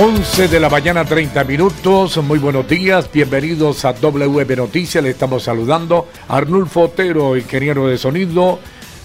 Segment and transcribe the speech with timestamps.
[0.00, 2.16] 11 de la mañana, 30 minutos.
[2.16, 5.04] Muy buenos días, bienvenidos a WB Noticias.
[5.04, 8.58] Le estamos saludando a Arnulfo Otero, ingeniero de sonido,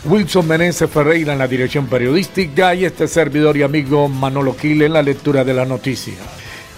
[0.05, 4.93] Wilson Meneses Ferreira en la dirección periodística y este servidor y amigo Manolo Quil en
[4.93, 6.15] la lectura de la noticia.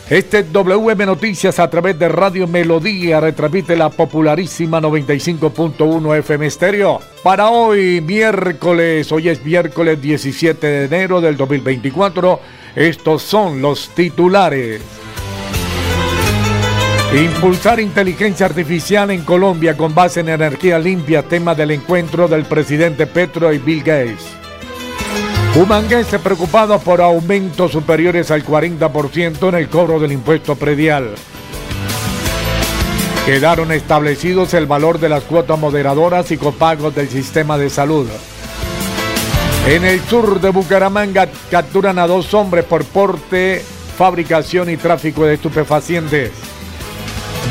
[0.09, 6.99] Este WM Noticias a través de Radio Melodía retransmite la popularísima 95.1 FM Estéreo.
[7.21, 12.39] Para hoy, miércoles, hoy es miércoles 17 de enero del 2024
[12.79, 14.81] estos son los titulares.
[17.13, 23.05] Impulsar inteligencia artificial en Colombia con base en energía limpia, tema del encuentro del presidente
[23.05, 24.25] Petro y Bill Gates.
[25.57, 31.15] Humanguense preocupado por aumentos superiores al 40% en el cobro del impuesto predial.
[33.25, 38.07] Quedaron establecidos el valor de las cuotas moderadoras y copagos del sistema de salud.
[39.67, 43.63] En el sur de Bucaramanga capturan a dos hombres por porte,
[43.97, 46.31] fabricación y tráfico de estupefacientes.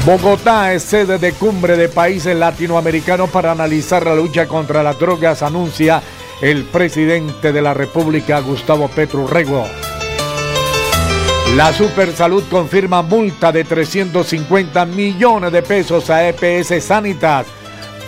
[0.04, 5.42] Bogotá es sede de cumbre de países latinoamericanos para analizar la lucha contra las drogas,
[5.42, 6.02] anuncia
[6.40, 9.66] el presidente de la República, Gustavo Petro Rego.
[11.54, 17.46] La Supersalud confirma multa de 350 millones de pesos a EPS Sanitas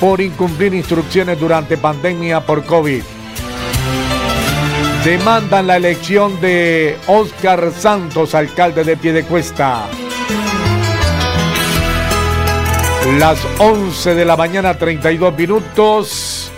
[0.01, 3.03] por incumplir instrucciones durante pandemia por COVID
[5.05, 9.87] demandan la elección de Oscar Santos, alcalde de Piedecuesta.
[13.19, 16.53] Las 11 de la mañana, 32 minutos.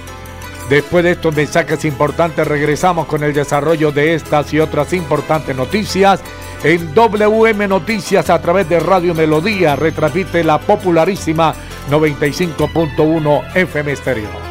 [0.69, 6.21] Después de estos mensajes importantes, regresamos con el desarrollo de estas y otras importantes noticias.
[6.65, 11.55] En WM Noticias a través de Radio Melodía retransmite la popularísima
[11.91, 14.42] 95.1 FM Estéreo.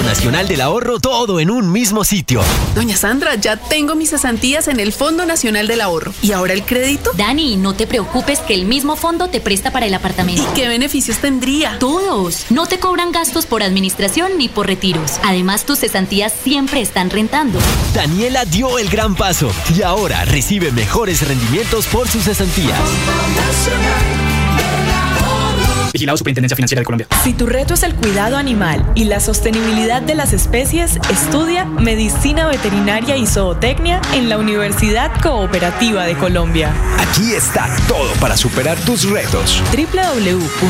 [0.00, 2.40] Fondo Nacional del Ahorro todo en un mismo sitio.
[2.74, 6.14] Doña Sandra, ya tengo mis cesantías en el Fondo Nacional del Ahorro.
[6.22, 7.10] ¿Y ahora el crédito?
[7.18, 10.42] Dani, no te preocupes que el mismo fondo te presta para el apartamento.
[10.42, 11.78] ¿Y qué beneficios tendría?
[11.78, 12.46] Todos.
[12.48, 15.20] No te cobran gastos por administración ni por retiros.
[15.22, 17.58] Además, tus cesantías siempre están rentando.
[17.92, 22.80] Daniela dio el gran paso y ahora recibe mejores rendimientos por sus cesantías.
[25.92, 27.08] Vigilado Superintendencia Financiera de Colombia.
[27.24, 32.46] Si tu reto es el cuidado animal y la sostenibilidad de las especies, estudia Medicina
[32.46, 36.72] Veterinaria y Zootecnia en la Universidad Cooperativa de Colombia.
[36.98, 39.62] Aquí está todo para superar tus retos.
[39.72, 40.60] www.ucc.edu.co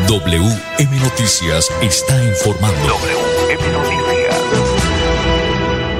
[0.07, 2.99] WM Noticias está informando.
[3.49, 4.64] WM Noticias.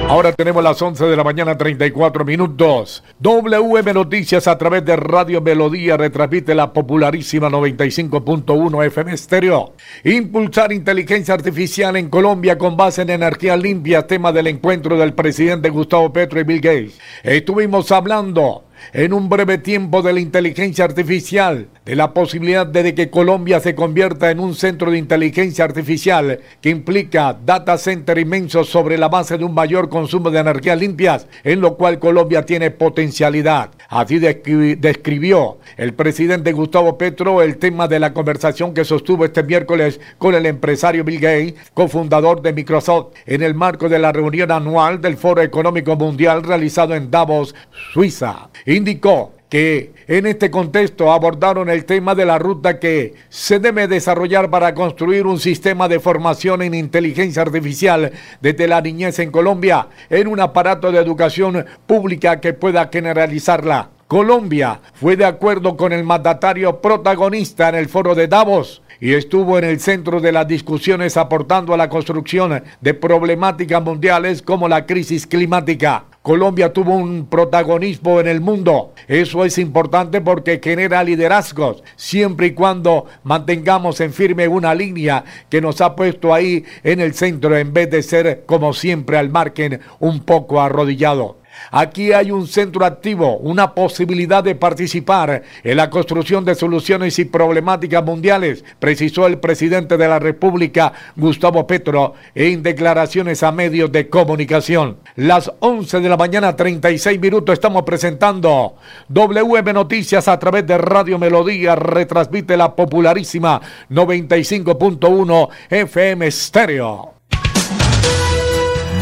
[0.07, 3.03] Ahora tenemos las 11 de la mañana 34 minutos.
[3.19, 9.73] WM Noticias a través de Radio Melodía retransmite la popularísima 95.1 FM Estéreo.
[10.03, 15.69] Impulsar inteligencia artificial en Colombia con base en energía limpia, tema del encuentro del presidente
[15.69, 16.99] Gustavo Petro y Bill Gates.
[17.23, 23.11] Estuvimos hablando en un breve tiempo de la inteligencia artificial de la posibilidad de que
[23.11, 28.97] Colombia se convierta en un centro de inteligencia artificial que implica data center inmensos sobre
[28.97, 33.69] la base de un mayor consumo de energías limpias, en lo cual Colombia tiene potencialidad.
[33.87, 39.99] Así describió el presidente Gustavo Petro el tema de la conversación que sostuvo este miércoles
[40.17, 45.01] con el empresario Bill Gates, cofundador de Microsoft, en el marco de la reunión anual
[45.01, 47.53] del Foro Económico Mundial realizado en Davos,
[47.93, 48.49] Suiza.
[48.65, 54.49] Indicó que en este contexto abordaron el tema de la ruta que se debe desarrollar
[54.49, 58.11] para construir un sistema de formación en inteligencia artificial
[58.41, 63.89] desde la niñez en Colombia en un aparato de educación pública que pueda generalizarla.
[64.07, 69.57] Colombia fue de acuerdo con el mandatario protagonista en el foro de Davos y estuvo
[69.57, 74.85] en el centro de las discusiones aportando a la construcción de problemáticas mundiales como la
[74.85, 76.05] crisis climática.
[76.25, 78.95] Colombia tuvo un protagonismo en el mundo.
[79.07, 85.61] Eso es importante porque genera liderazgos, siempre y cuando mantengamos en firme una línea que
[85.61, 89.81] nos ha puesto ahí en el centro en vez de ser como siempre al margen
[89.99, 91.37] un poco arrodillado.
[91.71, 97.25] Aquí hay un centro activo, una posibilidad de participar en la construcción de soluciones y
[97.25, 104.09] problemáticas mundiales, precisó el presidente de la República, Gustavo Petro, en declaraciones a medios de
[104.09, 104.97] comunicación.
[105.15, 108.75] Las 11 de la mañana, 36 minutos, estamos presentando
[109.09, 117.14] WM Noticias a través de Radio Melodía, retransmite la popularísima 95.1 FM Stereo.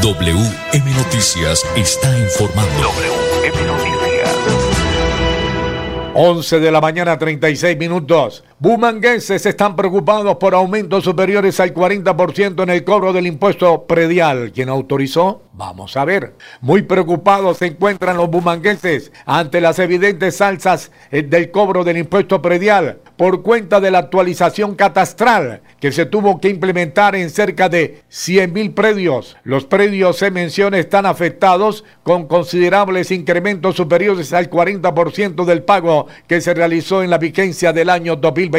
[0.03, 2.69] WM Noticias está informando.
[2.81, 4.35] WM Noticias.
[6.13, 8.43] 11 de la mañana, 36 minutos.
[8.63, 14.53] Bumangueses están preocupados por aumentos superiores al 40% en el cobro del impuesto predial.
[14.53, 15.41] ¿Quién autorizó?
[15.51, 16.33] Vamos a ver.
[16.61, 22.41] Muy preocupados se encuentran los bumangueses ante las evidentes alzas eh, del cobro del impuesto
[22.41, 28.01] predial por cuenta de la actualización catastral que se tuvo que implementar en cerca de
[28.07, 29.35] 100 mil predios.
[29.43, 36.39] Los predios se menciona están afectados con considerables incrementos superiores al 40% del pago que
[36.39, 38.52] se realizó en la vigencia del año 2020.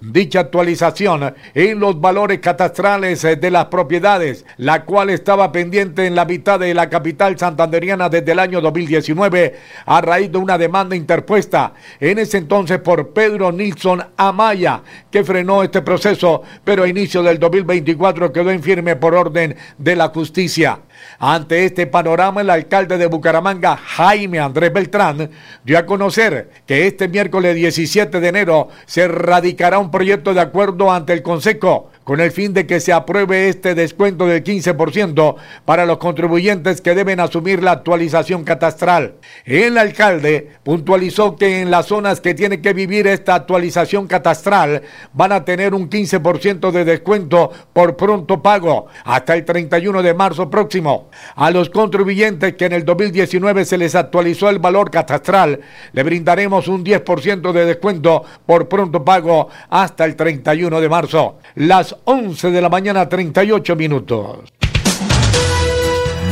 [0.00, 6.14] Dicha actualización en los valores catastrales eh, de las propiedades, la cual estaba pendiente en
[6.14, 9.54] la mitad de la capital santanderiana desde el año 2019
[9.86, 15.62] a raíz de una demanda interpuesta en ese entonces por Pedro Nilsson Amaya, que frenó
[15.62, 20.80] este proceso, pero a inicio del 2024 quedó en firme por orden de la justicia.
[21.18, 25.30] Ante este panorama, el alcalde de Bucaramanga, Jaime Andrés Beltrán,
[25.64, 30.90] dio a conocer que este miércoles 17 de enero se radicará un proyecto de acuerdo
[30.90, 35.86] ante el Consejo con el fin de que se apruebe este descuento del 15% para
[35.86, 39.14] los contribuyentes que deben asumir la actualización catastral.
[39.44, 44.82] El alcalde puntualizó que en las zonas que tienen que vivir esta actualización catastral
[45.12, 50.50] van a tener un 15% de descuento por pronto pago hasta el 31 de marzo
[50.50, 51.10] próximo.
[51.36, 55.60] A los contribuyentes que en el 2019 se les actualizó el valor catastral,
[55.92, 61.38] le brindaremos un 10% de descuento por pronto pago hasta el 31 de marzo.
[61.54, 64.38] Las 11 de la mañana, 38 minutos.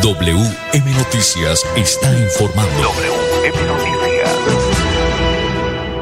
[0.02, 2.82] WM Noticias está informando.
[2.82, 3.98] WM Noticias.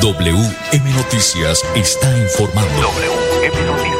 [0.00, 2.82] WM Noticias está informando.
[2.82, 3.97] WM Noticias.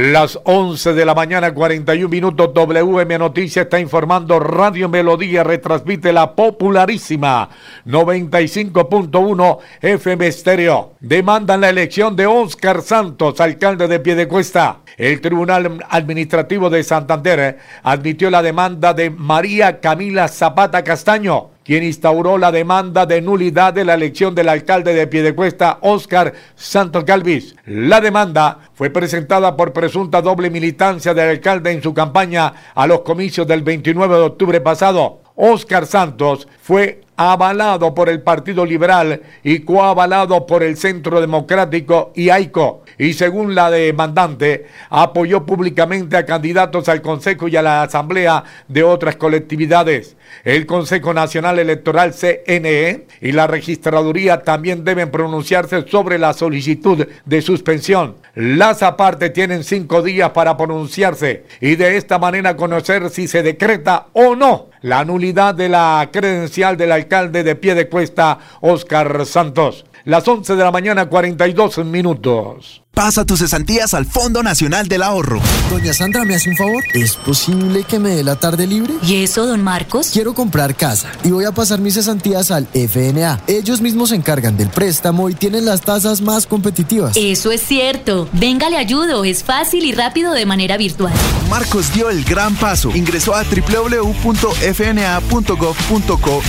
[0.00, 4.38] Las 11 de la mañana, 41 minutos, WM Noticias está informando.
[4.38, 7.48] Radio Melodía retransmite la popularísima
[7.84, 10.92] 95.1 FM Estéreo.
[11.00, 14.82] Demandan la elección de Oscar Santos, alcalde de Piedecuesta.
[14.96, 22.38] El Tribunal Administrativo de Santander admitió la demanda de María Camila Zapata Castaño quien instauró
[22.38, 27.56] la demanda de nulidad de la elección del alcalde de Piedecuesta, Oscar Santos Galvis.
[27.66, 33.02] La demanda fue presentada por presunta doble militancia del alcalde en su campaña a los
[33.02, 35.20] comicios del 29 de octubre pasado.
[35.34, 42.30] Oscar Santos fue avalado por el Partido Liberal y coavalado por el Centro Democrático y
[42.30, 42.84] AICO.
[42.96, 48.84] Y según la demandante, apoyó públicamente a candidatos al Consejo y a la Asamblea de
[48.84, 50.16] otras colectividades.
[50.44, 57.42] El Consejo Nacional Electoral CNE y la Registraduría también deben pronunciarse sobre la solicitud de
[57.42, 58.16] suspensión.
[58.34, 64.06] Las aparte tienen cinco días para pronunciarse y de esta manera conocer si se decreta
[64.12, 69.84] o no la nulidad de la credencial del alcalde de pie de cuesta, Oscar Santos.
[70.04, 72.82] Las 11 de la mañana, 42 minutos.
[72.98, 75.40] Pasa tus cesantías al Fondo Nacional del Ahorro.
[75.70, 76.82] Doña Sandra, ¿me hace un favor?
[76.94, 78.92] ¿Es posible que me dé la tarde libre?
[79.04, 80.10] ¿Y eso, don Marcos?
[80.12, 83.38] Quiero comprar casa y voy a pasar mis cesantías al FNA.
[83.46, 87.16] Ellos mismos se encargan del préstamo y tienen las tasas más competitivas.
[87.16, 88.28] Eso es cierto.
[88.32, 89.22] Venga, le ayudo.
[89.22, 91.12] Es fácil y rápido de manera virtual.
[91.48, 92.90] Marcos dio el gran paso.
[92.96, 94.02] Ingresó a www.fna.gov.co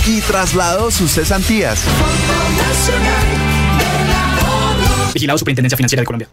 [0.04, 1.78] y trasladó sus cesantías.
[1.78, 3.50] Fondo Nacional
[5.14, 6.28] Vigilado Superintendencia Financiera de Colombia.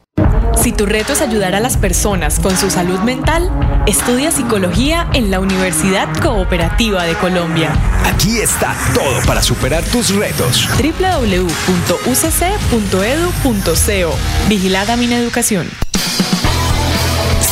[0.62, 3.50] Si tu reto es ayudar a las personas con su salud mental,
[3.86, 7.72] estudia psicología en la Universidad Cooperativa de Colombia.
[8.06, 10.68] Aquí está todo para superar tus retos.
[10.78, 11.48] www.ucc.edu.co
[14.50, 15.87] Vigilada Mineducación.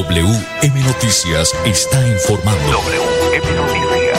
[0.00, 2.72] WM Noticias está informando.
[2.72, 4.09] WM Noticias.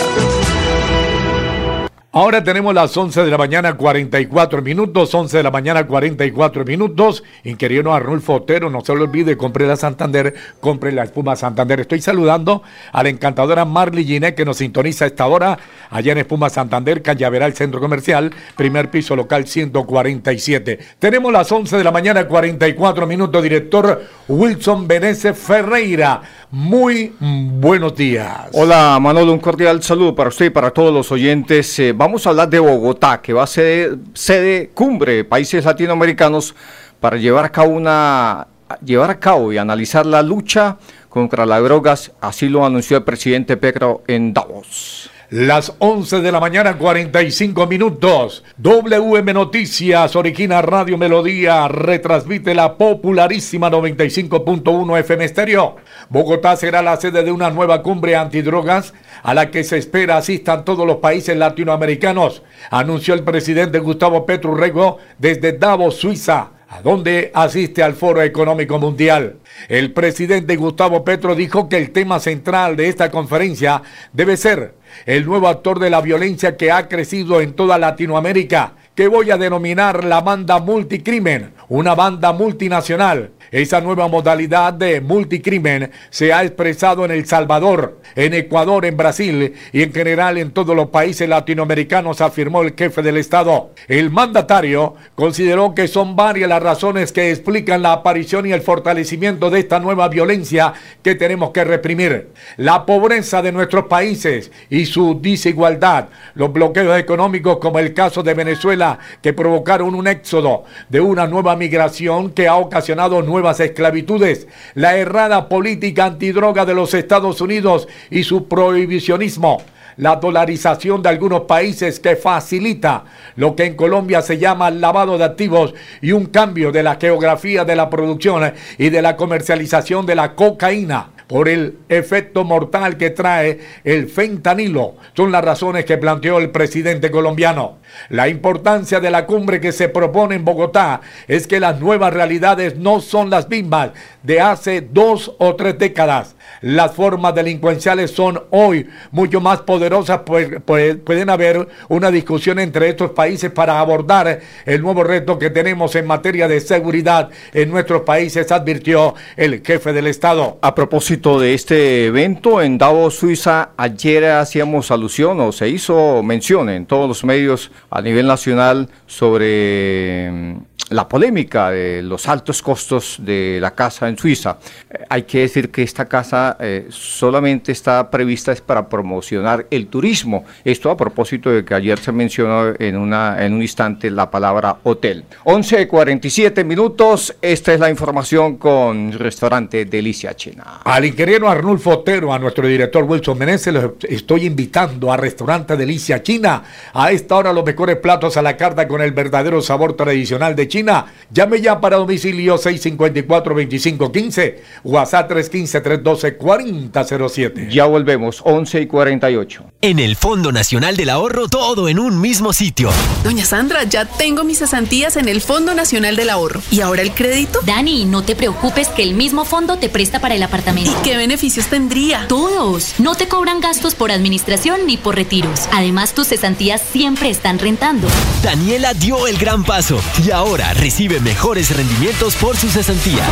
[2.13, 7.23] Ahora tenemos las 11 de la mañana 44 minutos, 11 de la mañana 44 minutos.
[7.45, 11.79] Inquiriero Arnulfo Otero, no se lo olvide, compre la Santander, compre la espuma Santander.
[11.79, 15.57] Estoy saludando a la encantadora Marley Giné que nos sintoniza a esta hora
[15.89, 20.79] allá en Espuma Santander, Callaveral Centro Comercial, primer piso local 147.
[20.99, 26.21] Tenemos las 11 de la mañana 44 minutos, director Wilson Benese Ferreira.
[26.51, 28.49] Muy buenos días.
[28.51, 31.79] Hola Manolo, un cordial saludo para usted y para todos los oyentes.
[31.79, 36.55] Eh, vamos a hablar de Bogotá, que va a ser sede cumbre de países latinoamericanos
[36.99, 38.47] para llevar a cabo una
[38.83, 40.77] llevar a cabo y analizar la lucha
[41.09, 45.11] contra las drogas, así lo anunció el presidente Petro en Davos.
[45.31, 48.43] Las 11 de la mañana, 45 minutos.
[48.57, 55.77] WM Noticias, Origina Radio Melodía, retransmite la popularísima 95.1 FM Estéreo.
[56.09, 60.65] Bogotá será la sede de una nueva cumbre antidrogas a la que se espera asistan
[60.65, 66.51] todos los países latinoamericanos, anunció el presidente Gustavo Petro Rego desde Davos, Suiza
[66.83, 69.35] donde asiste al Foro Económico Mundial.
[69.67, 73.81] El presidente Gustavo Petro dijo que el tema central de esta conferencia
[74.13, 79.07] debe ser el nuevo actor de la violencia que ha crecido en toda Latinoamérica, que
[79.07, 86.31] voy a denominar la banda multicrimen, una banda multinacional esa nueva modalidad de multicrimen se
[86.31, 90.87] ha expresado en El Salvador, en Ecuador, en Brasil y en general en todos los
[90.87, 93.71] países latinoamericanos, afirmó el jefe del Estado.
[93.89, 99.49] El mandatario consideró que son varias las razones que explican la aparición y el fortalecimiento
[99.49, 102.29] de esta nueva violencia que tenemos que reprimir.
[102.55, 108.33] La pobreza de nuestros países y su desigualdad, los bloqueos económicos como el caso de
[108.33, 114.97] Venezuela que provocaron un éxodo de una nueva migración que ha ocasionado nuevos esclavitudes, la
[114.97, 119.61] errada política antidroga de los Estados Unidos y su prohibicionismo,
[119.97, 123.05] la dolarización de algunos países que facilita
[123.35, 127.65] lo que en Colombia se llama lavado de activos y un cambio de la geografía
[127.65, 133.09] de la producción y de la comercialización de la cocaína por el efecto mortal que
[133.09, 134.95] trae el fentanilo.
[135.15, 137.77] Son las razones que planteó el presidente colombiano.
[138.09, 142.75] La importancia de la cumbre que se propone en Bogotá es que las nuevas realidades
[142.75, 143.91] no son las mismas
[144.23, 146.35] de hace dos o tres décadas.
[146.59, 152.89] Las formas delincuenciales son hoy mucho más poderosas, pues, pues, pueden haber una discusión entre
[152.89, 158.01] estos países para abordar el nuevo reto que tenemos en materia de seguridad en nuestros
[158.01, 160.59] países, advirtió el jefe del Estado.
[160.61, 166.67] A propósito de este evento en Davos, Suiza, ayer hacíamos alusión o se hizo mención
[166.67, 170.57] en todos los medios a nivel nacional sobre
[170.91, 174.57] la polémica de los altos costos de la casa en Suiza.
[174.89, 180.43] Eh, hay que decir que esta casa eh, solamente está prevista para promocionar el turismo.
[180.65, 184.77] Esto a propósito de que ayer se mencionó en, una, en un instante la palabra
[184.83, 185.23] hotel.
[185.45, 190.81] 11.47 minutos, esta es la información con restaurante Delicia China.
[191.11, 196.63] Ingeniero Arnulfo Otero, a nuestro director Wilson Meneses, los estoy invitando a restaurante Delicia China.
[196.93, 200.67] A esta hora los mejores platos a la carta con el verdadero sabor tradicional de
[200.67, 207.69] China Llame ya para domicilio 654-2515, WhatsApp 315-312-4007.
[207.69, 209.63] Ya volvemos, 11 y 48.
[209.81, 212.89] En el Fondo Nacional del Ahorro, todo en un mismo sitio.
[213.23, 216.61] Doña Sandra, ya tengo mis cesantías en el Fondo Nacional del Ahorro.
[216.69, 217.61] ¿Y ahora el crédito?
[217.65, 220.91] Dani, no te preocupes que el mismo fondo te presta para el apartamento.
[221.01, 222.27] ¿Y qué beneficios tendría?
[222.27, 222.99] Todos.
[222.99, 225.61] No te cobran gastos por administración ni por retiros.
[225.73, 228.07] Además, tus cesantías siempre están rentando.
[228.43, 233.27] Daniela dio el gran paso y ahora recibe mejores rendimientos por sus cesantías.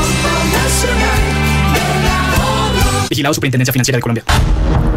[3.09, 4.23] Vigilado Superintendencia Financiera de Colombia.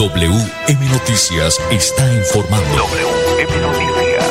[0.00, 2.86] WM Noticias está informando.
[3.36, 4.24] WM Noticias.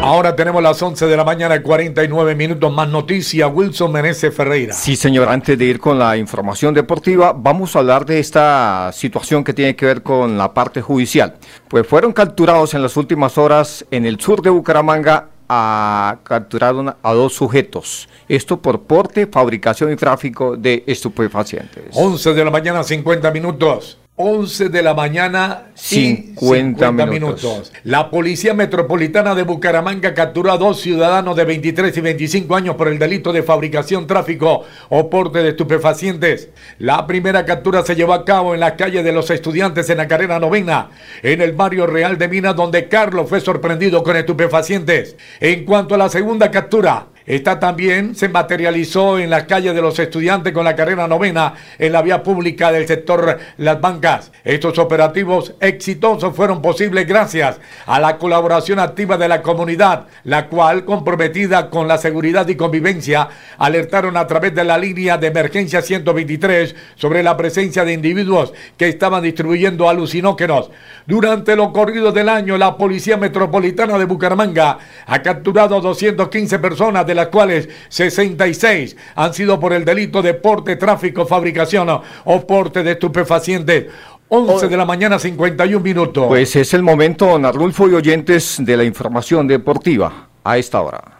[0.00, 3.50] Ahora tenemos las 11 de la mañana, 49 minutos más noticias.
[3.52, 4.72] Wilson Meneses Ferreira.
[4.72, 5.28] Sí, señor.
[5.28, 9.74] Antes de ir con la información deportiva, vamos a hablar de esta situación que tiene
[9.74, 11.34] que ver con la parte judicial.
[11.66, 17.12] Pues fueron capturados en las últimas horas en el sur de Bucaramanga a capturar a
[17.12, 18.08] dos sujetos.
[18.28, 21.94] Esto por porte, fabricación y tráfico de estupefacientes.
[21.94, 23.98] 11 de la mañana, 50 minutos.
[24.20, 27.72] 11 de la mañana 50, minutos.
[27.84, 32.88] La Policía Metropolitana de Bucaramanga capturó a dos ciudadanos de 23 y 25 años por
[32.88, 36.48] el delito de fabricación, tráfico o porte de estupefacientes.
[36.80, 40.08] La primera captura se llevó a cabo en la calle de los estudiantes en la
[40.08, 40.90] carrera novena,
[41.22, 45.16] en el barrio Real de Minas, donde Carlos fue sorprendido con estupefacientes.
[45.38, 49.98] En cuanto a la segunda captura, esta también se materializó en la calle de los
[49.98, 54.32] estudiantes con la carrera novena en la vía pública del sector Las Bancas.
[54.44, 60.86] Estos operativos exitosos fueron posibles gracias a la colaboración activa de la comunidad, la cual,
[60.86, 66.74] comprometida con la seguridad y convivencia, alertaron a través de la línea de emergencia 123
[66.94, 70.70] sobre la presencia de individuos que estaban distribuyendo alucinógenos.
[71.04, 77.06] Durante lo corrido del año, la Policía Metropolitana de Bucaramanga ha capturado a 215 personas
[77.06, 82.82] de las cuales 66 han sido por el delito de porte, tráfico, fabricación o porte
[82.82, 83.86] de estupefacientes.
[84.30, 86.26] 11 de la mañana, 51 minutos.
[86.28, 91.17] Pues es el momento, don Arnulfo y oyentes, de la información deportiva a esta hora.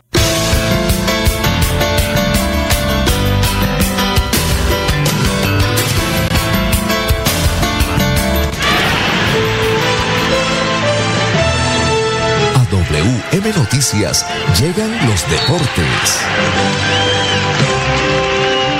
[13.09, 14.27] M Noticias
[14.61, 16.27] llegan los deportes.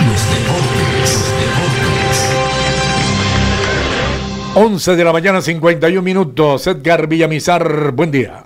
[0.07, 2.17] Los deportes, los deportes.
[4.55, 6.67] 11 de la mañana, 51 minutos.
[6.67, 8.45] Edgar Villamizar, buen día.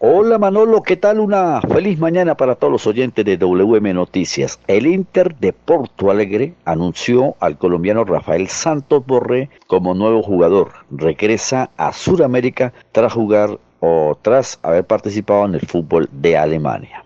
[0.00, 1.20] Hola Manolo, ¿qué tal?
[1.20, 4.58] Una feliz mañana para todos los oyentes de WM Noticias.
[4.66, 10.72] El Inter de Porto Alegre anunció al colombiano Rafael Santos Borré como nuevo jugador.
[10.90, 17.04] Regresa a Sudamérica tras jugar o tras haber participado en el fútbol de Alemania.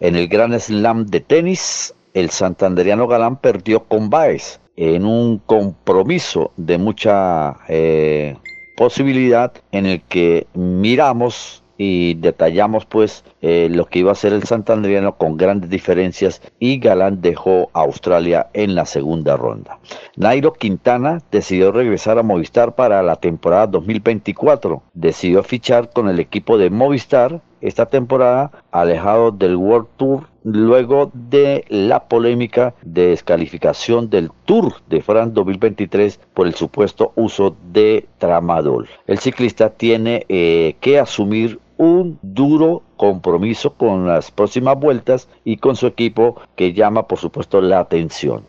[0.00, 6.52] En el Gran Slam de tenis, el santanderiano Galán perdió con Baez en un compromiso
[6.56, 8.36] de mucha eh,
[8.76, 14.42] posibilidad en el que miramos y detallamos pues eh, lo que iba a ser el
[14.42, 19.78] santandriano con grandes diferencias y Galán dejó a Australia en la segunda ronda.
[20.14, 24.82] Nairo Quintana decidió regresar a Movistar para la temporada 2024.
[24.92, 31.64] Decidió fichar con el equipo de Movistar esta temporada alejado del World Tour luego de
[31.68, 38.88] la polémica de descalificación del Tour de France 2023 por el supuesto uso de tramadol.
[39.06, 45.76] El ciclista tiene eh, que asumir un duro compromiso con las próximas vueltas y con
[45.76, 48.44] su equipo que llama por supuesto la atención.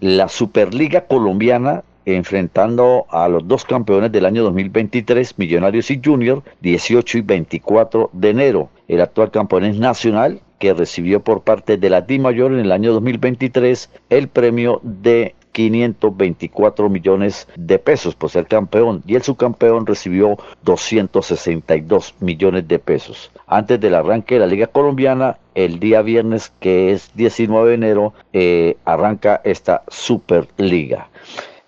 [0.00, 7.18] La Superliga colombiana enfrentando a los dos campeones del año 2023, Millonarios y Junior, 18
[7.18, 8.70] y 24 de enero.
[8.88, 12.72] El actual campeón es Nacional, que recibió por parte de la Di Mayor en el
[12.72, 19.86] año 2023 el premio de 524 millones de pesos por ser campeón y el subcampeón
[19.86, 23.30] recibió 262 millones de pesos.
[23.46, 28.14] Antes del arranque de la Liga Colombiana, el día viernes que es 19 de enero,
[28.32, 31.08] eh, arranca esta Superliga.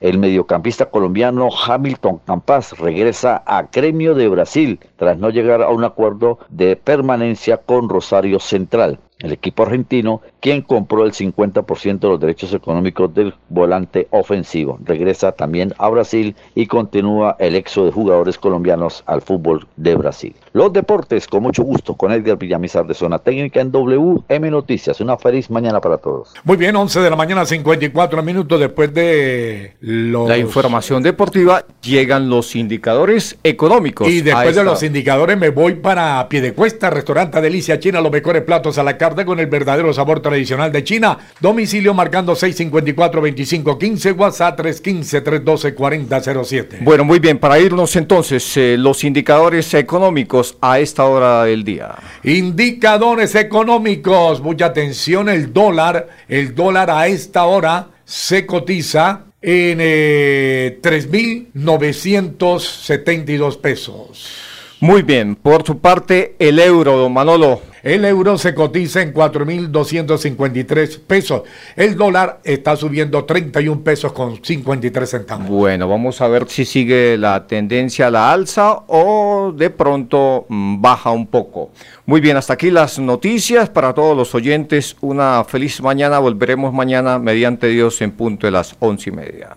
[0.01, 5.85] El mediocampista colombiano Hamilton Campas regresa a Gremio de Brasil tras no llegar a un
[5.85, 12.21] acuerdo de permanencia con Rosario Central el equipo argentino, quien compró el 50% de los
[12.21, 14.79] derechos económicos del volante ofensivo.
[14.85, 20.35] Regresa también a Brasil y continúa el éxodo de jugadores colombianos al fútbol de Brasil.
[20.53, 25.01] Los deportes, con mucho gusto, con Edgar Villamizar de Zona Técnica en WM Noticias.
[25.01, 26.33] Una feliz mañana para todos.
[26.45, 32.57] Muy bien, 11 de la mañana, 54 minutos después de la información deportiva, llegan los
[32.57, 34.09] indicadores económicos.
[34.09, 38.79] Y después de los indicadores me voy para Piedecuesta, restaurante Delicia China, los mejores platos
[38.79, 41.19] a la carta con el verdadero sabor tradicional de China.
[41.41, 46.79] Domicilio marcando 654-2515, WhatsApp 315-312-4007.
[46.83, 51.97] Bueno, muy bien, para irnos entonces, eh, los indicadores económicos a esta hora del día.
[52.23, 60.79] Indicadores económicos, mucha atención, el dólar, el dólar a esta hora se cotiza en eh,
[60.83, 64.50] 3.972 pesos.
[64.81, 67.61] Muy bien, por su parte, el euro, don Manolo.
[67.83, 71.43] El euro se cotiza en 4.253 pesos.
[71.77, 75.49] El dólar está subiendo 31 pesos con 53 centavos.
[75.49, 80.81] Bueno, vamos a ver si sigue la tendencia a la alza o de pronto mm,
[80.81, 81.73] baja un poco.
[82.07, 84.97] Muy bien, hasta aquí las noticias para todos los oyentes.
[85.03, 86.19] Una feliz mañana.
[86.19, 89.57] Volveremos mañana mediante Dios en punto de las once y media.